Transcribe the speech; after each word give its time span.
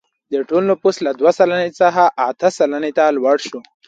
د 0.31 0.33
ټول 0.49 0.63
نفوس 0.71 0.95
له 1.05 1.11
دوه 1.19 1.31
سلنې 1.39 1.69
څخه 1.81 2.03
اته 2.29 2.47
سلنې 2.57 2.91
ته 2.97 3.03
لوړ 3.17 3.37
شو. 3.47 3.59